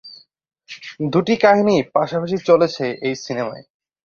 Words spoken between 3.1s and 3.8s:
সিনেমায়।